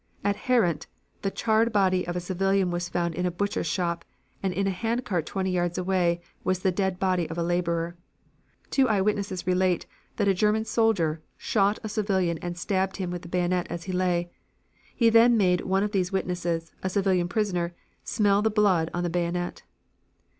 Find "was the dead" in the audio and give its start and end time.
6.43-6.97